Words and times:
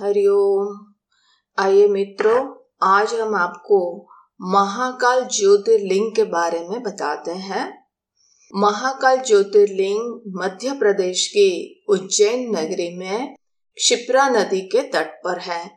हरिओम 0.00 0.94
आइए 1.58 1.88
मित्रों, 1.88 2.54
आज 2.82 3.14
हम 3.14 3.34
आपको 3.34 4.08
महाकाल 4.40 5.24
ज्योतिर्लिंग 5.24 6.16
के 6.16 6.24
बारे 6.24 6.68
में 6.68 6.82
बताते 6.82 7.30
हैं। 7.30 7.86
महाकाल 8.56 9.16
ज्योतिर्लिंग 9.16 10.20
मध्य 10.36 10.78
प्रदेश 10.78 11.26
के 11.36 11.74
उज्जैन 11.92 12.56
नगरी 12.56 12.98
में 12.98 13.34
क्षिप्रा 13.74 14.28
नदी 14.28 14.60
के 14.60 14.82
तट 14.82 15.20
पर 15.24 15.38
है। 15.38 15.70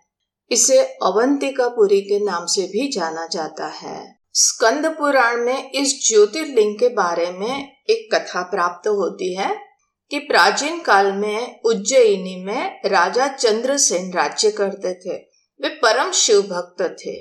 इसे 0.52 0.80
अवंतिकापुरी 0.84 2.02
के 2.02 2.26
नाम 2.26 2.46
से 2.46 2.62
भी 2.62 2.92
जाना 2.92 3.28
जाता 3.28 3.68
है। 3.68 4.20
स्कंद 4.34 4.86
पुराण 4.86 5.38
में 5.38 5.72
इस 5.72 6.10
ज्योतिर्लिंग 6.10 6.80
के 6.80 6.90
बारे 6.90 7.32
में 7.32 7.72
एक 7.90 8.16
कथा 8.16 8.42
प्राप्त 8.42 8.88
होती 8.88 9.36
है। 9.36 9.71
कि 10.12 10.20
प्राचीन 10.20 10.82
काल 10.82 11.12
में 11.12 11.62
उज्जैनी 11.66 12.44
में 12.46 12.82
राजा 12.86 13.28
चंद्रसेन 13.28 14.12
राज्य 14.14 14.52
करते 14.52 14.94
थे। 14.94 15.18
वे 15.62 15.70
परम 15.70 16.12
शिव 16.12 16.42
भक्त 16.42 16.82
थे। 16.82 17.12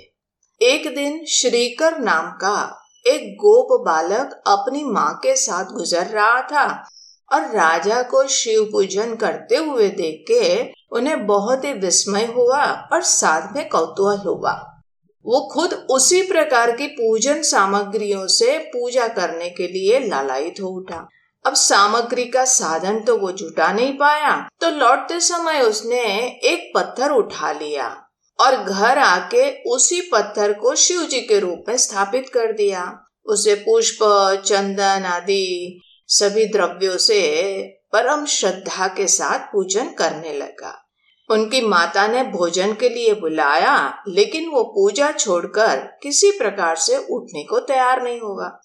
एक 0.60 0.94
दिन 0.94 1.24
श्रीकर 1.24 1.98
नाम 1.98 2.30
का 2.30 2.86
एक 3.06 3.32
गोप 3.34 3.84
बालक 3.86 4.42
अपनी 4.46 4.84
माँ 4.84 5.14
के 5.14 5.36
साथ 5.36 5.64
गुजर 5.64 6.06
रहा 6.06 6.42
था 6.42 6.88
और 7.32 7.40
राजा 7.40 8.02
को 8.02 8.26
शिव 8.26 8.64
पूजन 8.72 9.14
करते 9.14 9.56
हुए 9.56 9.88
देख 9.88 10.24
के 10.30 10.70
उन्हें 10.96 11.26
बहुत 11.26 11.64
ही 11.64 11.72
विस्मय 11.72 12.24
हुआ 12.24 12.64
और 12.92 13.02
साथ 13.02 13.56
में 13.56 13.68
कौतूहल 13.68 14.18
हुआ। 14.18 14.52
वो 15.26 15.48
खुद 15.54 15.86
उसी 15.90 16.22
प्रकार 16.22 16.76
की 16.76 16.86
पूजन 16.86 17.42
सामग्रियों 17.42 18.26
से 18.26 18.58
पूजा 18.58 19.08
करने 19.08 19.50
के 19.50 19.68
लिए 19.68 20.00
लालायित 20.00 20.60
हो 20.60 20.68
उठा। 20.68 21.08
अब 21.44 21.54
सामग्री 21.54 22.24
का 22.24 22.44
साधन 22.44 23.00
तो 23.00 23.16
वो 23.16 23.32
जुटा 23.32 23.72
नहीं 23.72 23.92
पाया 23.92 24.48
तो 24.60 24.70
लौटते 24.70 25.20
समय 25.20 25.60
उसने 25.60 26.02
एक 26.44 26.70
पत्थर 26.76 27.10
उठा 27.10 27.52
लिया 27.52 27.88
और 28.38 28.56
घर 28.56 28.98
आके 28.98 29.50
उसी 29.62 30.00
पत्थर 30.00 30.52
को 30.52 30.74
शिव 30.74 31.02
जी 31.02 31.20
के 31.20 31.38
रूप 31.38 31.64
में 31.68 31.76
स्थापित 31.76 32.28
कर 32.28 32.52
दिया। 32.52 33.06
उसे 33.26 33.54
पुष्प, 33.54 33.98
चंदन 34.46 35.04
आदि 35.04 35.80
सभी 36.08 36.44
द्रव्यों 36.46 36.96
से 36.96 37.20
परम 37.92 38.24
श्रद्धा 38.26 38.86
के 38.88 39.06
साथ 39.06 39.38
पूजन 39.38 39.88
करने 39.88 40.32
लगा। 40.32 40.74
उनकी 41.30 41.60
माता 41.60 42.06
ने 42.06 42.22
भोजन 42.22 42.72
के 42.74 42.88
लिए 42.88 43.14
बुलाया, 43.14 44.02
लेकिन 44.08 44.48
वो 44.48 44.62
पूजा 44.64 45.12
छोड़कर 45.12 45.76
किसी 46.02 46.30
प्रकार 46.30 46.76
से 46.76 46.96
उठने 46.96 47.44
को 47.44 47.60
तैयार 47.60 48.02
नहीं 48.02 48.20
होगा। 48.20 48.60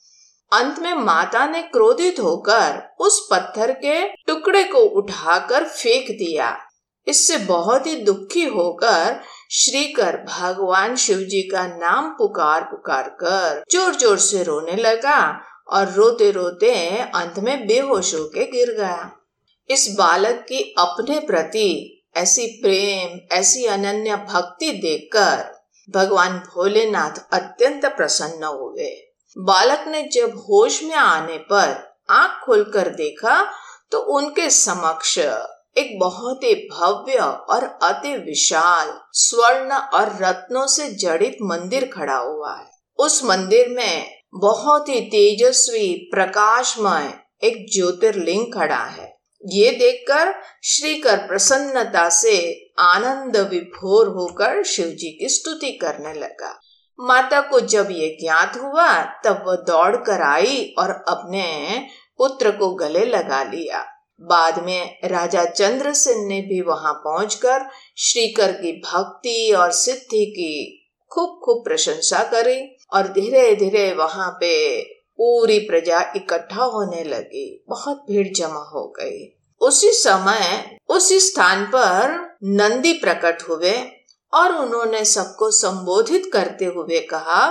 अंत 0.51 0.79
में 0.79 0.93
माता 0.95 1.45
ने 1.47 1.61
क्रोधित 1.63 2.19
होकर 2.19 2.81
उस 2.99 3.27
पत्थर 3.31 3.71
के 3.75 4.01
टुकड़े 4.27 4.63
को 4.63 4.79
उठाकर 4.99 5.63
फेंक 5.65 6.09
दिया। 6.09 6.55
इससे 7.07 7.37
बहुत 7.37 7.87
ही 7.87 7.95
दुखी 7.95 8.43
होकर 8.45 9.19
श्रीकर 9.53 10.17
भगवान 10.29 10.95
शिव 10.95 11.17
जी 11.29 11.41
का 11.49 11.65
नाम 11.67 12.09
पुकार 12.09 12.63
पुकार 12.63 13.09
कर 13.21 13.63
ज़ोर 13.71 13.95
ज़ोर 13.95 14.17
से 14.19 14.43
रोने 14.43 14.75
लगा 14.75 15.19
और 15.69 15.91
रोते 15.91 16.31
रोते 16.31 16.73
अंत 16.99 17.39
में 17.39 17.67
बेहोश 17.67 18.13
होके 18.15 18.45
गिर 18.51 18.73
गया। 18.77 19.11
इस 19.69 19.87
बालक 19.99 20.45
की 20.49 20.61
अपने 20.79 21.19
प्रति 21.19 21.91
ऐसी 22.17 22.45
प्रेम, 22.61 23.19
ऐसी 23.31 23.65
अनन्य 23.67 24.15
भक्ति 24.29 24.71
देखकर 24.73 25.43
भगवान 25.89 26.37
भोलेनाथ 26.47 27.19
अत्यंत 27.33 27.85
प्रसन्न 27.87 28.43
हुए 28.53 28.89
बालक 29.37 29.85
ने 29.87 30.01
जब 30.03 30.37
होश 30.37 30.83
में 30.83 30.95
आने 30.95 31.37
पर 31.37 31.95
आँख 32.09 32.45
खोलकर 32.45 32.89
देखा 32.89 33.51
तो 33.91 33.99
उनके 33.99 34.49
समक्ष 34.49 35.17
एक 35.77 35.99
बहुत 35.99 36.43
ही 36.43 36.53
भव्य 36.53 37.17
और 37.17 37.79
अति 37.83 38.17
विशाल 38.17 38.99
स्वर्ण 39.11 39.71
और 39.71 40.17
रत्नों 40.21 40.67
से 40.67 40.87
जड़ित 40.89 41.37
मंदिर 41.41 41.89
खड़ा 41.93 42.17
हुआ 42.17 42.55
है। 42.55 42.69
उस 42.97 43.23
मंदिर 43.23 43.69
में 43.69 44.21
बहुत 44.35 44.89
ही 44.89 45.01
तेजस्वी, 45.01 46.09
प्रकाशमय 46.13 47.13
एक 47.43 47.65
ज्योतिर्लिंग 47.73 48.45
खड़ा 48.53 48.83
है। 48.83 49.17
ये 49.45 49.71
देखकर 49.71 50.33
श्रीकर 50.63 51.17
प्रसन्नता 51.17 52.09
से 52.09 52.67
आनंद 52.79 53.37
विभोर 53.37 54.07
होकर 54.07 54.63
शिव 54.63 54.85
जी 54.85 55.17
की 55.17 55.29
स्तुति 55.29 55.71
करने 55.71 56.13
लगा। 56.13 56.59
माता 56.99 57.41
को 57.41 57.59
जब 57.59 57.87
ये 57.91 58.17
ज्ञात 58.21 58.57
हुआ, 58.63 59.01
तब 59.01 59.43
वह 59.47 59.55
दौड़ 59.55 59.95
कर 59.95 60.21
आई 60.21 60.75
और 60.79 60.89
अपने 60.89 61.79
पुत्र 62.17 62.51
को 62.51 62.75
गले 62.75 63.05
लगा 63.05 63.43
लिया। 63.43 63.85
बाद 64.21 64.63
में 64.63 64.97
राजा 65.05 65.45
चंद्रसेन 65.45 66.27
ने 66.27 66.41
भी 66.41 66.61
वहाँ 66.61 66.93
पहुंचकर 66.93 67.65
श्रीकर 67.97 68.51
की 68.51 68.81
भक्ति 68.85 69.53
और 69.57 69.71
सिद्धि 69.71 70.25
की 70.25 70.81
खूब 71.11 71.41
खूब 71.45 71.63
प्रशंसा 71.67 72.23
करी 72.23 72.77
और 72.93 73.07
धीरे 73.07 73.55
धीरे 73.55 73.93
वहाँ 73.93 74.37
पे 74.39 74.81
पूरी 75.17 75.59
प्रजा 75.59 76.13
इकट्ठा 76.15 76.63
होने 76.63 77.03
लगी। 77.03 77.65
बहुत 77.69 78.05
भीड़ 78.09 78.27
जमा 78.35 78.69
हो 78.73 78.93
गई। 78.99 79.39
उसी 79.61 79.91
समय, 79.91 80.77
उसी 80.89 81.19
स्थान 81.19 81.65
पर 81.65 82.35
नंदी 82.43 82.93
प्रकट 82.93 83.41
हुए। 83.49 83.73
और 84.33 84.55
उन्होंने 84.55 85.05
सबको 85.05 85.51
संबोधित 85.51 86.29
करते 86.33 86.65
हुए 86.65 86.99
कहा 86.99 87.47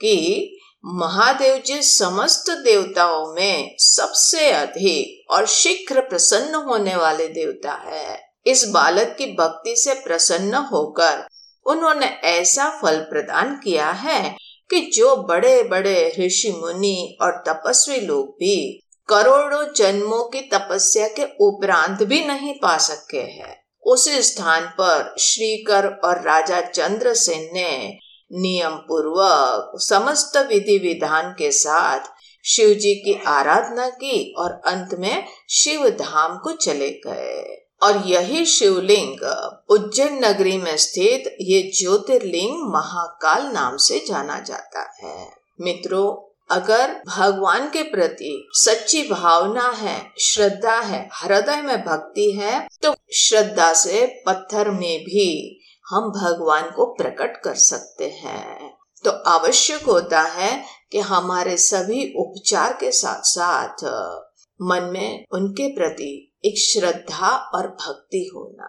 कि 0.00 0.54
महादेव 0.84 1.62
जी 1.66 1.82
समस्त 1.82 2.50
देवताओं 2.50 3.34
में 3.34 3.76
सबसे 3.78 4.50
अधिक 4.50 5.32
और 5.32 5.46
शीघ्र 5.46 6.00
प्रसन्न 6.00 6.54
होने 6.54 6.96
वाले 6.96 7.28
देवता 7.28 7.72
है। 7.72 8.20
इस 8.46 8.64
बालक 8.68 9.14
की 9.18 9.26
भक्ति 9.26 9.74
से 9.76 9.94
प्रसन्न 9.94 10.54
होकर 10.54 11.26
उन्होंने 11.66 12.06
ऐसा 12.06 12.68
फल 12.82 13.00
प्रदान 13.00 13.60
किया 13.64 13.90
है 13.90 14.36
कि 14.70 14.80
जो 14.80 15.16
बड़े 15.16 15.62
बड़े 15.62 16.14
ऋषि 16.18 16.52
मुनि 16.52 17.18
और 17.22 17.42
तपस्वी 17.48 18.00
लोग 18.00 18.28
भी 18.28 18.80
करोड़ों 19.08 19.64
जन्मों 19.76 20.22
की 20.24 20.40
तपस्या 20.40 21.08
के 21.08 21.24
उपरांत 21.40 22.02
भी 22.02 22.24
नहीं 22.24 22.54
पा 22.54 22.76
सके 22.78 23.20
हैं। 23.20 23.67
उसी 23.88 24.22
स्थान 24.22 24.64
पर 24.64 25.14
श्रीकर 25.18 25.86
और 25.86 26.22
राजा 26.22 26.60
चंद्रसेन 26.60 27.48
ने 27.52 27.98
नियम 28.32 28.70
पूर्वक 28.70 29.72
समस्त 29.80 30.36
विधि 30.36 30.78
विधान 30.78 31.30
के 31.38 31.50
साथ 31.50 32.00
शिव 32.44 32.68
जी 32.68 32.94
की 32.94 33.20
आराधना 33.26 33.88
की 33.90 34.34
और 34.38 34.50
अंत 34.66 34.88
में 34.98 35.24
शिव 35.50 35.88
धाम 35.88 36.38
को 36.38 36.52
चले 36.52 36.90
गए। 36.90 37.64
और 37.82 38.02
यही 38.06 38.44
शिवलिंग 38.44 39.22
उज्जैन 39.68 40.24
नगरी 40.24 40.58
में 40.58 40.76
स्थित 40.76 41.36
ये 41.40 41.62
ज्योतिर्लिंग 41.62 42.74
महाकाल 42.74 43.46
नाम 43.46 43.76
से 43.76 44.04
जाना 44.08 44.40
जाता 44.40 44.92
है। 45.02 45.30
मित्रों 45.60 46.27
अगर 46.50 46.92
भगवान 47.08 47.68
के 47.70 47.82
प्रति 47.82 48.48
सच्ची 48.54 49.02
भावना 49.08 49.68
है, 49.70 49.96
श्रद्धा 50.20 50.78
है, 50.80 51.08
हृदय 51.14 51.62
में 51.62 51.84
भक्ति 51.84 52.30
है 52.32 52.66
तो 52.82 52.94
श्रद्धा 53.14 53.72
से 53.74 54.06
पत्थर 54.26 54.70
में 54.70 54.98
भी 55.00 55.60
हम 55.86 56.10
भगवान 56.12 56.70
को 56.70 56.86
प्रकट 56.94 57.40
कर 57.44 57.54
सकते 57.54 58.08
हैं। 58.22 58.76
तो 59.04 59.10
आवश्यक 59.10 59.82
होता 59.82 60.20
है 60.20 60.50
कि 60.92 60.98
हमारे 61.00 61.56
सभी 61.56 62.12
उपचार 62.18 62.72
के 62.72 62.90
साथ 62.92 63.22
साथ 63.24 63.84
मन 64.60 64.90
में 64.92 65.24
उनके 65.32 65.68
प्रति 65.68 66.12
एक 66.44 66.58
श्रद्धा 66.58 67.30
और 67.54 67.66
भक्ति 67.82 68.30
होना। 68.34 68.68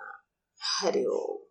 हरिओम 0.62 1.46